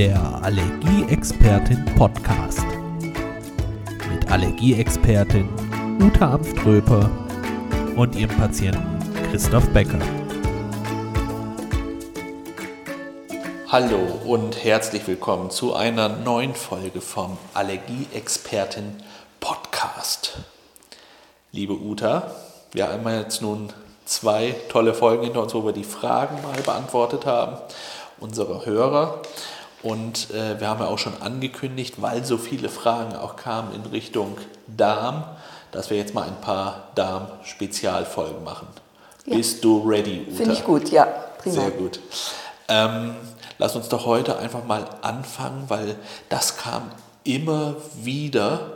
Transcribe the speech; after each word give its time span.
der 0.00 0.40
Allergieexpertin 0.42 1.84
Podcast. 1.94 2.64
Mit 4.10 4.30
Allergieexpertin 4.30 5.46
Uta 6.00 6.36
Amströper 6.36 7.10
und 7.96 8.16
ihrem 8.16 8.34
Patienten 8.34 8.98
Christoph 9.30 9.68
Becker. 9.74 9.98
Hallo 13.68 13.98
und 14.24 14.64
herzlich 14.64 15.06
willkommen 15.06 15.50
zu 15.50 15.74
einer 15.74 16.08
neuen 16.08 16.54
Folge 16.54 17.02
vom 17.02 17.36
Allergieexpertin 17.52 19.02
Podcast. 19.38 20.38
Liebe 21.52 21.74
Uta, 21.74 22.34
wir 22.72 22.88
haben 22.88 23.06
jetzt 23.06 23.42
nun 23.42 23.70
zwei 24.06 24.56
tolle 24.70 24.94
Folgen 24.94 25.24
hinter 25.24 25.42
uns, 25.42 25.52
wo 25.52 25.62
wir 25.62 25.72
die 25.72 25.84
Fragen 25.84 26.40
mal 26.40 26.62
beantwortet 26.62 27.26
haben, 27.26 27.58
unserer 28.18 28.64
Hörer. 28.64 29.20
Und 29.82 30.30
äh, 30.30 30.60
wir 30.60 30.68
haben 30.68 30.80
ja 30.80 30.86
auch 30.86 30.98
schon 30.98 31.20
angekündigt, 31.20 32.02
weil 32.02 32.24
so 32.24 32.36
viele 32.36 32.68
Fragen 32.68 33.16
auch 33.16 33.36
kamen 33.36 33.74
in 33.74 33.82
Richtung 33.90 34.36
Darm, 34.66 35.24
dass 35.72 35.90
wir 35.90 35.96
jetzt 35.96 36.14
mal 36.14 36.26
ein 36.26 36.40
paar 36.40 36.88
Darm-Spezialfolgen 36.96 38.44
machen. 38.44 38.68
Ja. 39.24 39.36
Bist 39.36 39.64
du 39.64 39.88
ready, 39.88 40.26
Uta? 40.26 40.36
Finde 40.36 40.52
ich 40.52 40.64
gut, 40.64 40.90
ja. 40.90 41.06
Prima. 41.38 41.54
Sehr 41.54 41.70
gut. 41.70 42.00
Ähm, 42.68 43.14
lass 43.58 43.74
uns 43.74 43.88
doch 43.88 44.04
heute 44.06 44.38
einfach 44.38 44.64
mal 44.64 44.84
anfangen, 45.02 45.64
weil 45.68 45.96
das 46.28 46.56
kam 46.56 46.90
immer 47.24 47.76
wieder, 47.94 48.72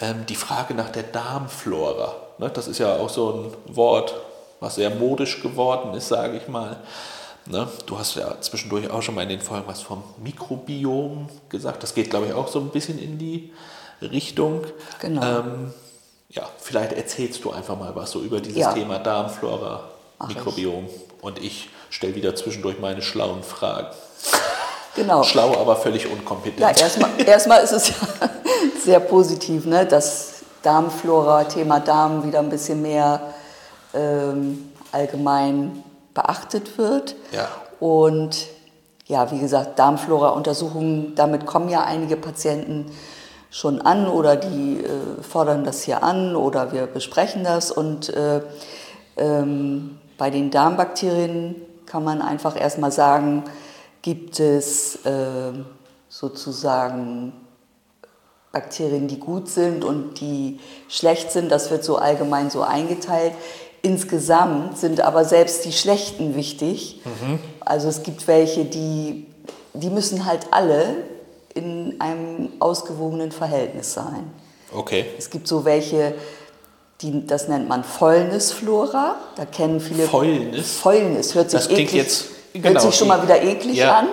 ähm, 0.00 0.24
die 0.28 0.34
Frage 0.34 0.74
nach 0.74 0.90
der 0.90 1.02
Darmflora. 1.02 2.14
Ne, 2.38 2.50
das 2.50 2.68
ist 2.68 2.78
ja 2.78 2.96
auch 2.96 3.10
so 3.10 3.52
ein 3.68 3.76
Wort, 3.76 4.14
was 4.60 4.76
sehr 4.76 4.90
modisch 4.90 5.42
geworden 5.42 5.94
ist, 5.94 6.08
sage 6.08 6.38
ich 6.38 6.48
mal. 6.48 6.76
Ne? 7.50 7.68
Du 7.86 7.98
hast 7.98 8.14
ja 8.14 8.40
zwischendurch 8.40 8.90
auch 8.90 9.02
schon 9.02 9.14
mal 9.14 9.22
in 9.22 9.28
den 9.28 9.40
Folgen 9.40 9.66
was 9.66 9.82
vom 9.82 10.02
Mikrobiom 10.22 11.28
gesagt. 11.48 11.82
Das 11.82 11.94
geht, 11.94 12.10
glaube 12.10 12.26
ich, 12.26 12.32
auch 12.32 12.48
so 12.48 12.60
ein 12.60 12.68
bisschen 12.68 12.98
in 12.98 13.18
die 13.18 13.52
Richtung. 14.00 14.64
Genau. 15.00 15.22
Ähm, 15.22 15.72
ja, 16.28 16.48
vielleicht 16.58 16.92
erzählst 16.92 17.44
du 17.44 17.50
einfach 17.50 17.76
mal 17.78 17.94
was 17.96 18.12
so 18.12 18.20
über 18.20 18.40
dieses 18.40 18.60
ja. 18.60 18.72
Thema 18.72 18.98
Darmflora, 18.98 19.88
Mach 20.18 20.28
Mikrobiom. 20.28 20.86
Ich. 20.86 21.22
Und 21.22 21.38
ich 21.42 21.68
stelle 21.90 22.14
wieder 22.14 22.34
zwischendurch 22.36 22.78
meine 22.78 23.02
schlauen 23.02 23.42
Fragen. 23.42 23.88
Genau. 24.94 25.22
Schlau, 25.22 25.56
aber 25.56 25.76
völlig 25.76 26.10
unkompetent. 26.10 26.60
Ja, 26.60 26.70
erstmal, 26.70 27.10
erstmal 27.24 27.62
ist 27.62 27.72
es 27.72 27.88
ja 27.88 27.94
sehr 28.84 29.00
positiv, 29.00 29.66
ne, 29.66 29.86
dass 29.86 30.42
Darmflora, 30.62 31.44
Thema 31.44 31.80
Darm 31.80 32.24
wieder 32.24 32.40
ein 32.40 32.50
bisschen 32.50 32.82
mehr 32.82 33.20
ähm, 33.94 34.72
allgemein 34.92 35.82
beachtet 36.20 36.78
wird. 36.78 37.16
Ja. 37.32 37.48
Und 37.78 38.46
ja, 39.06 39.30
wie 39.32 39.38
gesagt, 39.38 39.78
Darmflora-Untersuchungen, 39.78 41.14
damit 41.14 41.46
kommen 41.46 41.68
ja 41.68 41.82
einige 41.82 42.16
Patienten 42.16 42.86
schon 43.50 43.80
an 43.80 44.06
oder 44.06 44.36
die 44.36 44.84
äh, 44.84 45.22
fordern 45.22 45.64
das 45.64 45.82
hier 45.82 46.04
an 46.04 46.36
oder 46.36 46.72
wir 46.72 46.86
besprechen 46.86 47.42
das. 47.42 47.72
Und 47.72 48.10
äh, 48.10 48.42
ähm, 49.16 49.98
bei 50.18 50.30
den 50.30 50.50
Darmbakterien 50.50 51.56
kann 51.86 52.04
man 52.04 52.22
einfach 52.22 52.58
erstmal 52.58 52.92
sagen, 52.92 53.44
gibt 54.02 54.38
es 54.38 55.04
äh, 55.04 55.52
sozusagen 56.08 57.32
Bakterien, 58.52 59.08
die 59.08 59.18
gut 59.18 59.48
sind 59.48 59.84
und 59.84 60.20
die 60.20 60.60
schlecht 60.88 61.32
sind. 61.32 61.50
Das 61.50 61.70
wird 61.70 61.82
so 61.82 61.96
allgemein 61.96 62.50
so 62.50 62.62
eingeteilt. 62.62 63.32
Insgesamt 63.82 64.78
sind 64.78 65.00
aber 65.00 65.24
selbst 65.24 65.64
die 65.64 65.72
Schlechten 65.72 66.34
wichtig. 66.34 67.00
Mhm. 67.04 67.38
Also 67.60 67.88
es 67.88 68.02
gibt 68.02 68.28
welche, 68.28 68.64
die, 68.64 69.26
die 69.72 69.90
müssen 69.90 70.26
halt 70.26 70.48
alle 70.50 70.96
in 71.54 72.00
einem 72.00 72.52
ausgewogenen 72.58 73.32
Verhältnis 73.32 73.94
sein. 73.94 74.30
Okay. 74.72 75.06
Es 75.18 75.30
gibt 75.30 75.48
so 75.48 75.64
welche, 75.64 76.14
die, 77.00 77.26
das 77.26 77.48
nennt 77.48 77.68
man 77.68 77.82
Fäulnisflora. 77.82 79.16
Da 79.36 79.44
kennen 79.46 79.80
viele. 79.80 80.06
Fäulnis? 80.06 80.72
Fäulnis 80.72 81.34
hört 81.34 81.50
sich, 81.50 81.60
das 81.60 81.70
eklig, 81.70 81.92
jetzt, 81.92 82.26
genau, 82.52 82.68
hört 82.68 82.82
sich 82.82 82.94
schon 82.94 83.08
mal 83.08 83.22
wieder 83.22 83.42
eklig 83.42 83.76
ja. 83.76 83.98
an. 84.00 84.08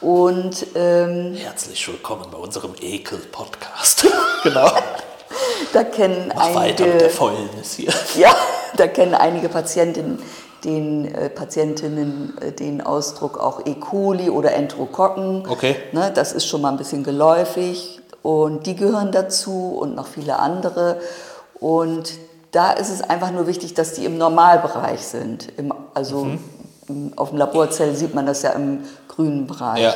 Und, 0.00 0.66
ähm, 0.74 1.34
Herzlich 1.34 1.86
willkommen 1.88 2.26
bei 2.30 2.38
unserem 2.38 2.72
Ekel-Podcast. 2.80 4.06
genau. 4.42 4.70
da 5.72 5.84
kennen 5.84 6.30
Mach 6.34 6.46
einige, 6.46 6.60
weiter 6.60 6.86
mit 6.86 7.00
der 7.00 7.10
Fäulnis 7.10 7.74
hier. 7.74 7.92
Ja, 8.16 8.36
da 8.76 8.86
kennen 8.86 9.14
einige 9.14 9.48
Patientinnen 9.48 10.18
den 10.64 11.14
äh, 11.14 11.30
Patientinnen 11.30 12.36
äh, 12.40 12.52
den 12.52 12.80
Ausdruck 12.80 13.38
auch 13.38 13.64
E. 13.64 13.74
coli 13.74 14.30
oder 14.30 14.52
Enterokokken. 14.54 15.44
Okay. 15.48 15.76
Ne, 15.92 16.10
das 16.12 16.32
ist 16.32 16.46
schon 16.46 16.60
mal 16.60 16.70
ein 16.70 16.76
bisschen 16.76 17.04
geläufig 17.04 18.00
und 18.22 18.66
die 18.66 18.74
gehören 18.74 19.12
dazu 19.12 19.76
und 19.80 19.94
noch 19.94 20.06
viele 20.06 20.38
andere. 20.38 21.00
Und 21.60 22.14
da 22.50 22.72
ist 22.72 22.90
es 22.90 23.02
einfach 23.02 23.30
nur 23.30 23.46
wichtig, 23.46 23.74
dass 23.74 23.94
die 23.94 24.04
im 24.04 24.18
Normalbereich 24.18 25.06
sind. 25.06 25.48
Im, 25.56 25.72
also 25.94 26.26
mhm. 26.88 27.12
auf 27.16 27.30
dem 27.30 27.38
Laborzell 27.38 27.94
sieht 27.94 28.14
man 28.14 28.26
das 28.26 28.42
ja 28.42 28.50
im 28.50 28.80
grünen 29.06 29.46
Bereich. 29.46 29.82
Ja. 29.82 29.94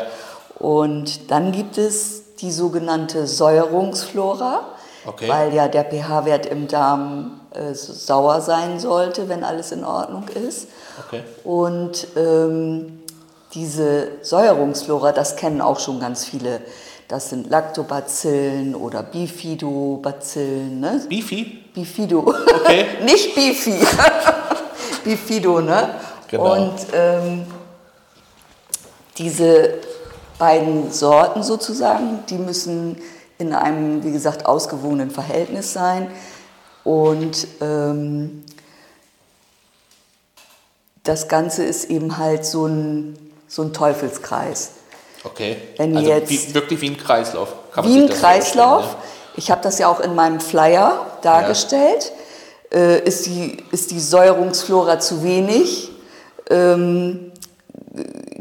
Und 0.58 1.30
dann 1.30 1.52
gibt 1.52 1.78
es 1.78 2.36
die 2.36 2.52
sogenannte 2.52 3.26
Säuerungsflora, 3.26 4.60
okay. 5.06 5.28
weil 5.28 5.54
ja 5.54 5.68
der 5.68 5.84
pH-Wert 5.84 6.46
im 6.46 6.68
Darm 6.68 7.40
äh, 7.54 7.74
sauer 7.74 8.40
sein 8.40 8.78
sollte, 8.78 9.28
wenn 9.28 9.44
alles 9.44 9.72
in 9.72 9.84
Ordnung 9.84 10.28
ist. 10.28 10.68
Okay. 11.06 11.22
Und 11.44 12.06
ähm, 12.16 13.00
diese 13.54 14.08
Säuerungsflora, 14.22 15.12
das 15.12 15.36
kennen 15.36 15.60
auch 15.60 15.78
schon 15.78 16.00
ganz 16.00 16.24
viele. 16.24 16.60
Das 17.08 17.28
sind 17.28 17.50
Lactobacillen 17.50 18.74
oder 18.74 19.02
Bifidobacillen. 19.02 20.80
Ne? 20.80 21.02
Bifi? 21.08 21.62
Bifido. 21.74 22.20
Okay. 22.20 22.86
Nicht 23.04 23.34
Bifi. 23.34 23.74
Bifido, 25.04 25.60
ne? 25.60 25.96
Genau. 26.28 26.54
Und 26.54 26.74
ähm, 26.94 27.44
diese 29.18 29.74
beiden 30.38 30.90
Sorten 30.90 31.42
sozusagen, 31.42 32.20
die 32.30 32.38
müssen 32.38 32.96
in 33.42 33.54
einem, 33.54 34.04
wie 34.04 34.12
gesagt, 34.12 34.46
ausgewogenen 34.46 35.10
Verhältnis 35.10 35.72
sein. 35.72 36.10
Und 36.84 37.46
ähm, 37.60 38.44
das 41.02 41.28
Ganze 41.28 41.64
ist 41.64 41.90
eben 41.90 42.18
halt 42.18 42.46
so 42.46 42.66
ein, 42.66 43.18
so 43.48 43.62
ein 43.62 43.72
Teufelskreis. 43.72 44.70
Okay. 45.24 45.56
Wenn 45.76 45.96
also 45.96 46.08
jetzt, 46.08 46.30
wie, 46.30 46.54
wirklich 46.54 46.80
wie 46.80 46.90
ein 46.90 46.96
Kreislauf. 46.96 47.48
wie 47.82 48.02
ein 48.02 48.08
Kreislauf. 48.08 48.84
Ja? 48.84 48.96
Ich 49.36 49.50
habe 49.50 49.62
das 49.62 49.78
ja 49.78 49.88
auch 49.88 50.00
in 50.00 50.14
meinem 50.14 50.40
Flyer 50.40 51.06
dargestellt. 51.22 52.12
Ja. 52.72 52.78
Äh, 52.78 53.04
ist, 53.04 53.26
die, 53.26 53.58
ist 53.70 53.90
die 53.90 54.00
Säuerungsflora 54.00 54.98
zu 54.98 55.22
wenig? 55.22 55.90
Ähm, 56.50 57.32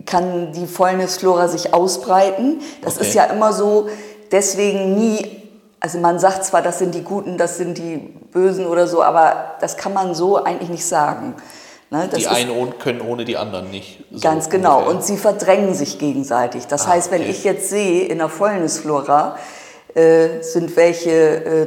kann 0.05 0.53
die 0.53 0.67
Fäulnisflora 0.67 1.47
sich 1.47 1.73
ausbreiten? 1.73 2.61
Das 2.81 2.97
okay. 2.97 3.07
ist 3.07 3.13
ja 3.13 3.25
immer 3.25 3.53
so, 3.53 3.89
deswegen 4.31 4.95
nie 4.95 5.41
also 5.83 5.97
man 5.97 6.19
sagt 6.19 6.45
zwar, 6.45 6.61
das 6.61 6.77
sind 6.77 6.93
die 6.93 7.03
Guten, 7.03 7.39
das 7.39 7.57
sind 7.57 7.79
die 7.79 7.97
Bösen 7.97 8.67
oder 8.67 8.87
so, 8.87 9.01
aber 9.01 9.55
das 9.61 9.77
kann 9.77 9.93
man 9.93 10.13
so 10.13 10.41
eigentlich 10.41 10.69
nicht 10.69 10.85
sagen. 10.85 11.33
Ne, 11.89 12.07
die 12.15 12.27
einen 12.27 12.77
können 12.77 13.01
ohne 13.01 13.25
die 13.25 13.35
anderen 13.35 13.69
nicht. 13.69 13.99
So 14.11 14.21
ganz 14.21 14.49
genau. 14.49 14.77
Ungefähr. 14.77 14.95
Und 14.95 15.03
sie 15.03 15.17
verdrängen 15.17 15.73
sich 15.73 15.99
gegenseitig. 15.99 16.67
Das 16.67 16.85
ah, 16.85 16.91
heißt, 16.91 17.11
wenn 17.11 17.21
okay. 17.21 17.31
ich 17.31 17.43
jetzt 17.43 17.69
sehe, 17.69 18.05
in 18.05 18.19
der 18.19 18.29
Fäulnisflora 18.29 19.37
äh, 19.95 20.41
sind 20.41 20.77
welche 20.77 21.11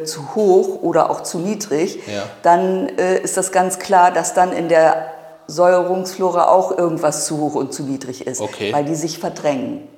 äh, 0.02 0.04
zu 0.04 0.34
hoch 0.34 0.80
oder 0.80 1.10
auch 1.10 1.24
zu 1.24 1.38
niedrig, 1.38 1.98
ja. 2.06 2.22
dann 2.42 2.88
äh, 2.96 3.18
ist 3.18 3.36
das 3.36 3.52
ganz 3.52 3.80
klar, 3.80 4.12
dass 4.12 4.32
dann 4.32 4.52
in 4.52 4.70
der 4.70 5.12
Säuerungsflora 5.48 6.48
auch 6.48 6.78
irgendwas 6.78 7.26
zu 7.26 7.38
hoch 7.38 7.56
und 7.56 7.74
zu 7.74 7.82
niedrig 7.82 8.26
ist, 8.26 8.40
okay. 8.40 8.72
weil 8.72 8.84
die 8.84 8.94
sich 8.94 9.18
verdrängen. 9.18 9.88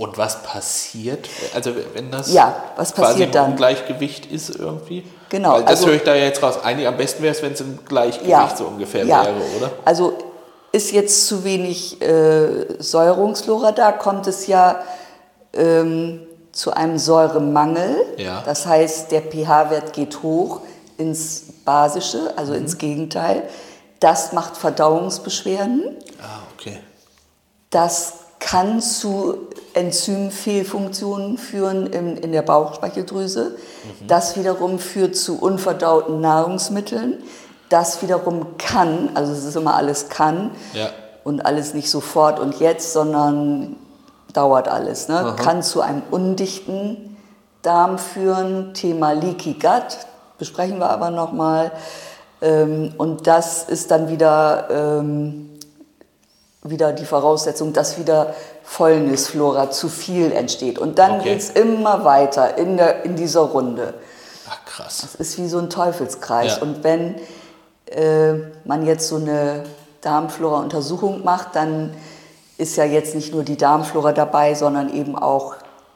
Und 0.00 0.16
was 0.16 0.42
passiert, 0.42 1.28
also 1.54 1.72
wenn 1.92 2.10
das 2.10 2.32
ja, 2.32 2.54
was 2.74 2.94
quasi 2.94 3.24
im 3.24 3.32
dann? 3.32 3.54
Gleichgewicht 3.54 4.24
ist 4.24 4.48
irgendwie? 4.48 5.04
Genau. 5.28 5.52
Weil 5.52 5.60
das 5.64 5.72
also, 5.72 5.88
höre 5.88 5.96
ich 5.96 6.04
da 6.04 6.14
jetzt 6.14 6.42
raus. 6.42 6.54
Eigentlich 6.64 6.88
am 6.88 6.96
besten 6.96 7.22
wäre 7.22 7.34
es, 7.34 7.42
wenn 7.42 7.52
es 7.52 7.60
im 7.60 7.80
Gleichgewicht 7.84 8.30
ja, 8.30 8.50
so 8.56 8.64
ungefähr 8.64 9.04
ja. 9.04 9.26
wäre, 9.26 9.36
oder? 9.58 9.70
Also 9.84 10.16
ist 10.72 10.92
jetzt 10.92 11.26
zu 11.26 11.44
wenig 11.44 12.00
äh, 12.00 12.78
Säuerungsflora 12.78 13.72
da, 13.72 13.92
kommt 13.92 14.26
es 14.26 14.46
ja 14.46 14.80
ähm, 15.52 16.20
zu 16.50 16.72
einem 16.72 16.96
Säuremangel. 16.96 17.94
Ja. 18.16 18.40
Das 18.46 18.64
heißt, 18.64 19.12
der 19.12 19.20
pH-Wert 19.20 19.92
geht 19.92 20.22
hoch 20.22 20.62
ins 20.96 21.42
Basische, 21.66 22.32
also 22.36 22.52
mhm. 22.52 22.60
ins 22.60 22.78
Gegenteil. 22.78 23.42
Das 23.98 24.32
macht 24.32 24.56
Verdauungsbeschwerden. 24.56 25.98
Ah, 26.22 26.40
okay. 26.56 26.78
Das 27.68 28.19
kann 28.40 28.80
zu 28.80 29.48
Enzymfehlfunktionen 29.74 31.38
führen 31.38 31.86
in, 31.86 32.16
in 32.16 32.32
der 32.32 32.42
Bauchspeicheldrüse. 32.42 33.50
Mhm. 33.50 34.06
Das 34.08 34.36
wiederum 34.36 34.78
führt 34.78 35.14
zu 35.14 35.38
unverdauten 35.38 36.20
Nahrungsmitteln. 36.20 37.22
Das 37.68 38.02
wiederum 38.02 38.58
kann, 38.58 39.10
also 39.14 39.32
es 39.32 39.44
ist 39.44 39.56
immer 39.56 39.74
alles 39.76 40.08
kann 40.08 40.50
ja. 40.72 40.88
und 41.22 41.46
alles 41.46 41.72
nicht 41.72 41.88
sofort 41.88 42.40
und 42.40 42.58
jetzt, 42.58 42.92
sondern 42.92 43.76
dauert 44.32 44.66
alles. 44.66 45.08
Ne? 45.08 45.36
Kann 45.36 45.62
zu 45.62 45.80
einem 45.80 46.02
undichten 46.10 47.16
Darm 47.62 47.98
führen. 47.98 48.74
Thema 48.74 49.12
Leaky 49.12 49.54
Gut 49.54 49.98
besprechen 50.38 50.78
wir 50.78 50.90
aber 50.90 51.10
nochmal. 51.10 51.70
Ähm, 52.42 52.94
und 52.96 53.28
das 53.28 53.64
ist 53.64 53.92
dann 53.92 54.08
wieder, 54.08 54.68
ähm, 54.70 55.50
wieder 56.62 56.92
die 56.92 57.04
Voraussetzung, 57.06 57.72
dass 57.72 57.98
wieder 57.98 58.34
Fäulnisflora 58.64 59.70
zu 59.70 59.88
viel 59.88 60.32
entsteht. 60.32 60.78
Und 60.78 60.98
dann 60.98 61.16
Okay. 61.20 61.30
geht 61.30 61.38
es 61.40 61.50
immer 61.50 62.04
weiter 62.04 62.58
in, 62.58 62.76
der, 62.76 63.04
in 63.04 63.16
dieser 63.16 63.40
Runde. 63.40 63.94
Ach 64.48 64.64
krass. 64.66 64.98
Das 65.02 65.14
ist 65.14 65.38
wie 65.38 65.48
so 65.48 65.58
ein 65.58 65.70
Teufelskreis. 65.70 66.56
Ja. 66.56 66.62
Und 66.62 66.84
wenn 66.84 67.16
äh, 67.86 68.34
man 68.64 68.84
jetzt 68.84 69.08
so 69.08 69.16
eine 69.16 69.64
Darmflora-Untersuchung 70.02 71.24
macht, 71.24 71.56
dann 71.56 71.94
ist 72.58 72.76
ja 72.76 72.84
jetzt 72.84 73.14
nicht 73.14 73.32
nur 73.32 73.42
die 73.42 73.56
Darmflora 73.56 74.12
dabei, 74.12 74.54
sondern 74.54 74.92
eben 74.92 75.16
auch, 75.16 75.54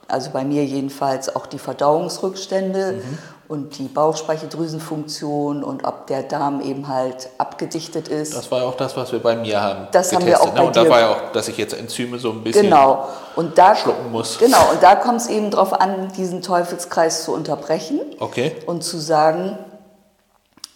also 0.09 0.31
bei 0.31 0.45
mir 0.45 0.65
jedenfalls, 0.65 1.35
auch 1.35 1.47
die 1.47 1.59
Verdauungsrückstände 1.59 2.93
Mhm. 2.93 3.19
Und 3.47 3.79
die 3.79 3.89
Bauchspeicheldrüsenfunktion 3.89 5.63
und 5.63 5.85
ob 5.85 6.07
der 6.07 6.23
Darm 6.23 6.63
eben 6.63 6.89
halt 6.89 7.29
abgedichtet 7.37 8.09
ist. 8.09 8.35
Das 8.35 8.51
war 8.51 8.61
ja 8.61 8.65
auch 8.65 8.77
das, 8.77 8.97
was 8.97 9.13
wir 9.13 9.19
bei 9.19 9.37
mir 9.37 9.61
haben. 9.61 9.89
Das 9.93 10.13
haben 10.13 10.25
wir 10.25 10.33
getestet, 10.33 10.49
auch 10.49 10.55
ne? 10.55 10.61
bei 10.61 10.67
Und 10.67 10.77
da 10.77 10.89
war 10.89 11.01
ja 11.01 11.11
auch, 11.11 11.33
dass 11.33 11.49
ich 11.49 11.59
jetzt 11.59 11.75
Enzyme 11.75 12.19
so 12.19 12.31
ein 12.31 12.43
bisschen. 12.43 12.63
Genau. 12.65 13.09
Und 13.37 13.59
da, 13.59 13.77
schlucken 13.77 14.11
muss. 14.11 14.39
Genau, 14.39 14.71
und 14.73 14.83
da 14.83 14.97
kommt 14.97 15.21
es 15.21 15.29
eben 15.29 15.51
darauf 15.51 15.79
an, 15.79 16.11
diesen 16.17 16.41
Teufelskreis 16.41 17.25
zu 17.25 17.33
unterbrechen. 17.33 18.01
Okay. 18.19 18.53
Und 18.65 18.83
zu 18.83 18.99
sagen, 18.99 19.59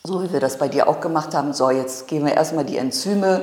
so 0.04 0.22
wie 0.22 0.32
wir 0.32 0.40
das 0.40 0.58
bei 0.58 0.68
dir 0.68 0.88
auch 0.88 1.00
gemacht 1.00 1.34
haben, 1.34 1.54
so 1.54 1.70
jetzt 1.70 2.06
gehen 2.06 2.26
wir 2.26 2.34
erstmal 2.34 2.64
die 2.64 2.76
Enzyme 2.76 3.42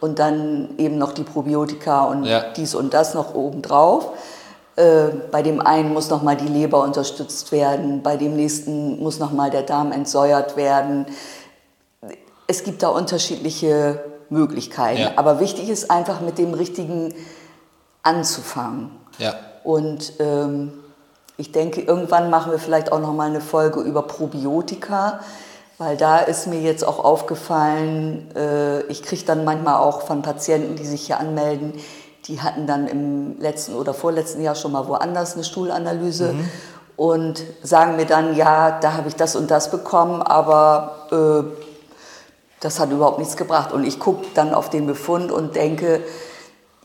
und 0.00 0.18
dann 0.18 0.74
eben 0.76 0.98
noch 0.98 1.12
die 1.12 1.22
Probiotika 1.24 2.04
und 2.04 2.24
Ja. 2.24 2.40
dies 2.54 2.74
und 2.74 2.92
das 2.92 3.14
noch 3.14 3.34
obendrauf. 3.34 4.04
Äh, 4.04 4.35
bei 4.76 5.42
dem 5.42 5.60
einen 5.60 5.94
muss 5.94 6.10
nochmal 6.10 6.36
die 6.36 6.48
Leber 6.48 6.82
unterstützt 6.82 7.50
werden, 7.50 8.02
bei 8.02 8.16
dem 8.18 8.36
nächsten 8.36 9.02
muss 9.02 9.18
nochmal 9.18 9.50
der 9.50 9.62
Darm 9.62 9.90
entsäuert 9.90 10.56
werden. 10.56 11.06
Es 12.46 12.62
gibt 12.62 12.82
da 12.82 12.88
unterschiedliche 12.88 14.00
Möglichkeiten, 14.28 15.00
Ja. 15.00 15.12
aber 15.16 15.40
wichtig 15.40 15.68
ist 15.70 15.90
einfach 15.90 16.20
mit 16.20 16.36
dem 16.36 16.52
Richtigen 16.52 17.14
anzufangen. 18.02 18.90
Ja. 19.18 19.34
Und 19.64 20.12
ähm, 20.20 20.72
ich 21.38 21.52
denke, 21.52 21.80
irgendwann 21.80 22.30
machen 22.30 22.52
wir 22.52 22.58
vielleicht 22.58 22.92
auch 22.92 23.00
noch 23.00 23.12
mal 23.14 23.28
eine 23.28 23.40
Folge 23.40 23.80
über 23.80 24.02
Probiotika, 24.02 25.20
weil 25.78 25.96
da 25.96 26.18
ist 26.18 26.46
mir 26.46 26.60
jetzt 26.60 26.86
auch 26.86 27.02
aufgefallen, 27.04 28.30
äh, 28.36 28.82
ich 28.84 29.02
kriege 29.02 29.24
dann 29.24 29.44
manchmal 29.44 29.76
auch 29.76 30.02
von 30.02 30.22
Patienten, 30.22 30.76
die 30.76 30.86
sich 30.86 31.06
hier 31.06 31.18
anmelden, 31.18 31.74
die 32.28 32.40
hatten 32.40 32.66
dann 32.66 32.88
im 32.88 33.40
letzten 33.40 33.74
oder 33.74 33.94
vorletzten 33.94 34.42
Jahr 34.42 34.54
schon 34.54 34.72
mal 34.72 34.88
woanders 34.88 35.34
eine 35.34 35.44
Stuhlanalyse 35.44 36.34
und 36.96 37.44
sagen 37.62 37.96
mir 37.96 38.06
dann, 38.06 38.34
ja, 38.34 38.78
da 38.80 38.94
habe 38.94 39.08
ich 39.08 39.14
das 39.14 39.36
und 39.36 39.50
das 39.50 39.70
bekommen, 39.70 40.22
aber 40.22 41.06
äh, 41.12 41.64
das 42.60 42.80
hat 42.80 42.90
überhaupt 42.90 43.18
nichts 43.18 43.36
gebracht. 43.36 43.72
Und 43.72 43.84
ich 43.84 44.00
gucke 44.00 44.26
dann 44.34 44.54
auf 44.54 44.70
den 44.70 44.86
Befund 44.86 45.30
und 45.30 45.54
denke, 45.54 46.00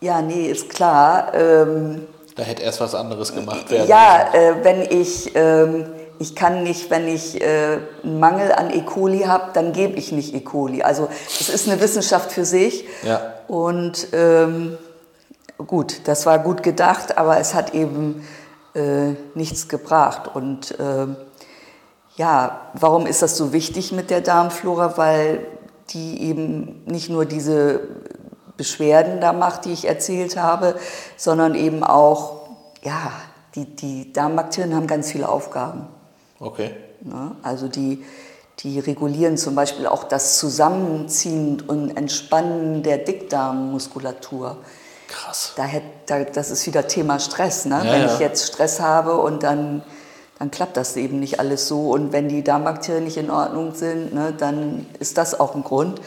ja, 0.02 0.22
nee, 0.22 0.48
ist 0.48 0.70
klar. 0.70 1.34
Ähm, 1.34 2.08
Da 2.36 2.44
hätte 2.44 2.62
erst 2.62 2.82
was 2.82 2.94
anderes 2.94 3.34
gemacht 3.34 3.70
werden 3.72 3.88
ja, 3.88 4.34
äh, 4.34 4.64
wenn 4.64 4.82
ich, 4.82 5.32
ähm, 5.36 5.86
ich 6.20 6.36
kann 6.36 6.64
nicht, 6.64 6.92
wenn 6.92 7.08
ich 7.08 7.42
äh, 7.42 7.78
einen 8.04 8.20
Mangel 8.20 8.52
an 8.52 8.72
E. 8.72 8.82
coli 8.82 9.22
habe, 9.22 9.46
dann 9.54 9.72
gebe 9.74 9.94
ich 9.98 10.12
nicht 10.12 10.36
E. 10.36 10.42
coli. 10.42 10.84
Also 10.84 11.08
es 11.40 11.50
ist 11.50 11.70
eine 11.70 11.80
Wissenschaft 11.80 12.32
für 12.32 12.46
sich. 12.46 12.86
Ja. 13.04 13.34
Und 13.48 14.08
ähm, 14.14 14.78
gut, 15.66 16.02
das 16.06 16.26
war 16.26 16.40
gut 16.40 16.64
gedacht, 16.64 17.18
aber 17.18 17.38
es 17.38 17.54
hat 17.54 17.74
eben 17.74 18.26
äh, 18.74 19.14
nichts 19.36 19.68
gebracht. 19.68 20.34
Und 20.34 20.76
ähm, 20.80 21.16
ja, 22.16 22.62
warum 22.74 23.06
ist 23.06 23.22
das 23.22 23.38
so 23.38 23.54
wichtig 23.54 23.92
mit 23.92 24.10
der 24.10 24.22
Darmflora? 24.22 24.98
Weil 24.98 25.46
die 25.90 26.22
eben 26.24 26.84
nicht 26.86 27.10
nur 27.10 27.26
diese 27.26 27.82
Beschwerden 28.58 29.22
da 29.22 29.34
macht, 29.34 29.66
die 29.66 29.74
ich 29.74 29.88
erzählt 29.88 30.38
habe, 30.38 30.76
sondern 31.18 31.56
eben 31.56 31.84
auch, 31.84 32.50
ja, 32.84 33.12
die, 33.56 33.66
die 33.66 34.14
Darmbakterien 34.14 34.76
haben 34.76 34.88
ganz 34.88 35.12
viele 35.12 35.28
Aufgaben. 35.28 35.88
Okay. 36.40 36.72
Ne? 37.02 37.36
Also 37.44 37.68
die, 37.68 38.04
die 38.60 38.80
regulieren 38.80 39.38
zum 39.38 39.56
Beispiel 39.56 39.88
auch 39.88 40.04
das 40.04 40.38
Zusammenziehen 40.38 41.62
und 41.62 41.98
Entspannen 41.98 42.84
der 42.84 43.00
Dickdarmmuskulatur. 43.00 44.58
Krass. 45.12 45.54
Da 45.56 45.68
da, 46.06 46.24
das 46.24 46.52
ist 46.52 46.66
wieder 46.66 46.88
Thema 46.88 47.20
Stress. 47.20 47.66
Ne? 47.66 47.82
Ja, 47.84 47.92
wenn 47.92 48.02
ja. 48.02 48.14
ich 48.14 48.20
jetzt 48.20 48.48
Stress 48.48 48.80
habe 48.80 49.18
und 49.18 49.44
dann, 49.44 49.84
dann 50.40 50.52
klappt 50.52 50.78
das 50.78 50.96
eben 50.96 51.20
nicht 51.20 51.40
alles 51.40 51.68
so. 51.68 51.92
Und 51.92 52.14
wenn 52.14 52.30
die 52.30 52.44
Darmbakterien 52.44 53.04
nicht 53.04 53.18
in 53.18 53.30
Ordnung 53.30 53.76
sind, 53.76 54.14
ne, 54.14 54.34
dann 54.38 54.86
ist 55.00 55.18
das 55.18 55.40
auch 55.40 55.56
ein 55.56 55.64
Grund. 55.64 56.02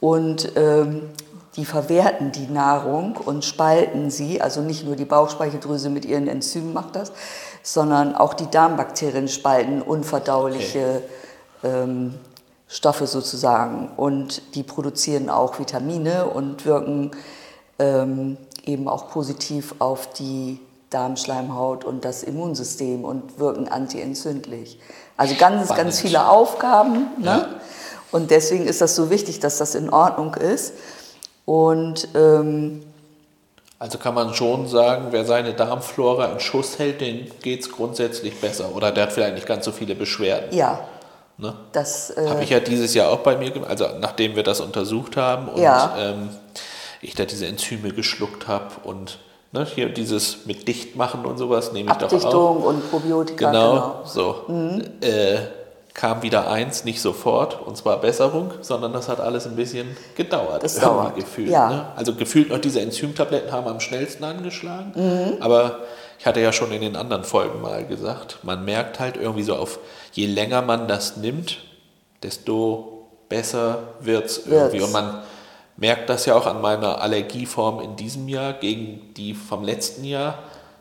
Und 0.00 0.52
ähm, 0.56 1.10
die 1.56 1.64
verwerten 1.64 2.32
die 2.32 2.46
Nahrung 2.46 3.16
und 3.16 3.44
spalten 3.44 4.10
sie. 4.10 4.40
Also 4.40 4.60
nicht 4.60 4.84
nur 4.84 4.96
die 4.96 5.04
Bauchspeicheldrüse 5.04 5.90
mit 5.90 6.04
ihren 6.04 6.26
Enzymen 6.26 6.72
macht 6.72 6.96
das, 6.96 7.12
sondern 7.62 8.14
auch 8.16 8.34
die 8.34 8.50
Darmbakterien 8.50 9.28
spalten 9.28 9.82
unverdauliche 9.82 11.02
ähm, 11.62 12.14
Stoffe 12.66 13.06
sozusagen. 13.06 13.90
Und 13.96 14.42
die 14.54 14.62
produzieren 14.62 15.30
auch 15.30 15.58
Vitamine 15.58 16.26
und 16.26 16.64
wirken 16.64 17.12
ähm, 17.82 18.36
eben 18.64 18.88
auch 18.88 19.10
positiv 19.10 19.74
auf 19.78 20.08
die 20.12 20.60
Darmschleimhaut 20.90 21.84
und 21.84 22.04
das 22.04 22.22
Immunsystem 22.22 23.04
und 23.04 23.38
wirken 23.38 23.68
antientzündlich. 23.68 24.78
Also 25.16 25.34
ganz, 25.36 25.64
Spannend. 25.64 25.76
ganz 25.84 26.00
viele 26.00 26.28
Aufgaben. 26.28 27.06
Ne? 27.18 27.24
Ja. 27.26 27.48
Und 28.12 28.30
deswegen 28.30 28.66
ist 28.66 28.80
das 28.80 28.94
so 28.94 29.10
wichtig, 29.10 29.40
dass 29.40 29.58
das 29.58 29.74
in 29.74 29.90
Ordnung 29.90 30.34
ist. 30.34 30.74
Und 31.46 32.08
ähm, 32.14 32.82
Also 33.78 33.98
kann 33.98 34.14
man 34.14 34.34
schon 34.34 34.68
sagen, 34.68 35.06
wer 35.10 35.24
seine 35.24 35.54
Darmflora 35.54 36.26
in 36.26 36.40
Schuss 36.40 36.78
hält, 36.78 37.00
dem 37.00 37.26
geht 37.42 37.62
es 37.62 37.72
grundsätzlich 37.72 38.38
besser. 38.40 38.74
Oder 38.76 38.92
der 38.92 39.04
hat 39.04 39.12
vielleicht 39.12 39.34
nicht 39.34 39.46
ganz 39.46 39.64
so 39.64 39.72
viele 39.72 39.94
Beschwerden. 39.94 40.56
ja, 40.56 40.78
Ne? 41.38 41.54
das 41.72 42.10
äh, 42.10 42.28
Habe 42.28 42.44
ich 42.44 42.50
ja 42.50 42.60
dieses 42.60 42.92
Jahr 42.94 43.08
auch 43.10 43.20
bei 43.20 43.36
mir 43.36 43.50
gemacht, 43.50 43.70
also 43.70 43.86
nachdem 43.98 44.36
wir 44.36 44.42
das 44.42 44.60
untersucht 44.60 45.16
haben 45.16 45.48
und 45.48 45.60
Ja. 45.62 45.94
ähm, 45.98 46.28
ich 47.02 47.14
da 47.14 47.24
diese 47.24 47.46
Enzyme 47.46 47.90
geschluckt 47.92 48.48
habe 48.48 48.70
und 48.84 49.18
ne, 49.52 49.66
hier 49.66 49.88
dieses 49.90 50.46
mit 50.46 50.66
Dichtmachen 50.68 51.24
und 51.26 51.36
sowas 51.36 51.72
nehme 51.72 51.90
ich 51.90 51.96
doch 51.98 52.08
auch. 52.08 52.12
Abdichtung 52.14 52.62
und 52.62 52.90
Probiotika. 52.90 53.50
Genau, 53.50 54.00
so. 54.04 54.44
Äh, 55.00 55.38
kam 55.94 56.22
wieder 56.22 56.50
eins, 56.50 56.84
nicht 56.84 57.02
sofort, 57.02 57.60
und 57.66 57.76
zwar 57.76 58.00
Besserung, 58.00 58.52
sondern 58.62 58.94
das 58.94 59.10
hat 59.10 59.20
alles 59.20 59.46
ein 59.46 59.56
bisschen 59.56 59.94
gedauert. 60.16 60.62
Das 60.62 60.76
dauert, 60.80 61.16
Gefühlt, 61.16 61.50
ja. 61.50 61.68
ne? 61.68 61.86
Also 61.96 62.14
gefühlt 62.14 62.48
noch 62.48 62.58
diese 62.60 62.80
Enzymtabletten 62.80 63.52
haben 63.52 63.66
am 63.66 63.78
schnellsten 63.78 64.24
angeschlagen, 64.24 64.92
Mhm. 64.94 65.42
aber 65.42 65.80
ich 66.18 66.24
hatte 66.24 66.40
ja 66.40 66.50
schon 66.52 66.72
in 66.72 66.80
den 66.80 66.96
anderen 66.96 67.24
Folgen 67.24 67.60
mal 67.60 67.84
gesagt, 67.84 68.38
man 68.42 68.64
merkt 68.64 69.00
halt 69.00 69.16
irgendwie 69.18 69.42
so 69.42 69.54
auf, 69.54 69.80
je 70.12 70.26
länger 70.26 70.62
man 70.62 70.88
das 70.88 71.18
nimmt, 71.18 71.58
desto 72.22 73.08
besser 73.28 73.78
wird 74.00 74.26
es 74.26 74.46
irgendwie. 74.46 74.78
Wird's. 74.78 74.86
Und 74.86 74.92
man 74.92 75.22
merkt 75.82 76.08
das 76.08 76.26
ja 76.26 76.36
auch 76.36 76.46
an 76.46 76.60
meiner 76.60 77.00
Allergieform 77.02 77.80
in 77.80 77.96
diesem 77.96 78.28
Jahr 78.28 78.52
gegen 78.52 79.12
die 79.16 79.34
vom 79.34 79.64
letzten 79.64 80.04
Jahr. 80.04 80.38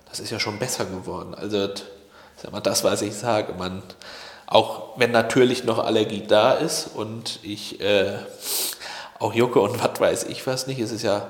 Das 0.08 0.20
ist 0.20 0.30
ja 0.30 0.40
schon 0.40 0.60
besser 0.60 0.86
geworden. 0.86 1.34
Also 1.34 1.66
das 1.66 1.82
ist 2.38 2.46
immer 2.48 2.62
das, 2.62 2.84
was 2.84 3.02
ich 3.02 3.16
sage. 3.16 3.56
Man, 3.58 3.82
auch 4.46 4.90
wenn 4.98 5.10
natürlich 5.10 5.64
noch 5.64 5.80
Allergie 5.80 6.24
da 6.28 6.54
ist 6.54 6.88
und 6.94 7.40
ich 7.42 7.82
äh, 7.82 8.14
auch 9.18 9.34
jucke 9.34 9.60
und 9.60 9.84
was 9.84 10.00
weiß 10.00 10.24
ich 10.26 10.46
was 10.46 10.68
nicht, 10.68 10.80
ist 10.80 10.92
es 10.92 11.02
ja 11.02 11.26